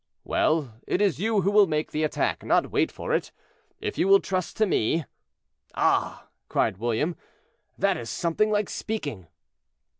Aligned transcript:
"Well, 0.23 0.79
it 0.87 0.99
is 0.99 1.19
you 1.19 1.41
who 1.41 1.51
will 1.51 1.67
make 1.67 1.91
the 1.91 2.03
attack, 2.03 2.43
not 2.43 2.71
wait 2.71 2.91
for 2.91 3.13
it, 3.13 3.31
if 3.79 3.99
you 3.99 4.07
will 4.07 4.19
trust 4.19 4.57
to 4.57 4.65
me."—"Ah!" 4.65 6.27
cried 6.49 6.77
William, 6.77 7.15
"that 7.77 7.97
is 7.97 8.09
something 8.09 8.49
like 8.49 8.67
speaking." 8.67 9.27